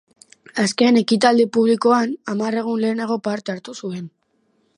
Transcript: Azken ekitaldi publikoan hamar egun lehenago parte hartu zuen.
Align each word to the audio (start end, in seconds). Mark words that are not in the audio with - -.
Azken 0.61 0.97
ekitaldi 1.01 1.45
publikoan 1.57 2.17
hamar 2.33 2.61
egun 2.63 2.83
lehenago 2.87 3.23
parte 3.29 3.55
hartu 3.57 3.79
zuen. 3.83 4.11